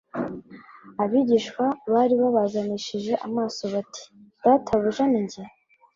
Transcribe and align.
Abigishwa 1.03 1.65
bari 1.93 2.15
babazanishije 2.21 3.13
amaso 3.27 3.63
bati: 3.73 4.03
"Databuja 4.43 5.03
ninjye?" 5.11 5.41